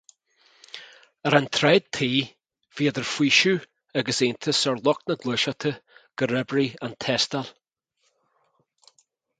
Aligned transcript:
Ar 1.27 1.35
an 1.39 1.47
tsráid 1.57 1.85
tigh, 1.97 2.31
bhí 2.75 2.87
idir 2.93 3.05
faoiseamh 3.09 3.69
agus 4.03 4.23
iontas 4.29 4.63
ar 4.73 4.83
lucht 4.89 5.05
na 5.11 5.17
Gluaiseachta 5.25 5.75
gur 6.21 6.35
oibrigh 6.41 6.75
an 6.89 6.99
tástáil. 7.07 7.55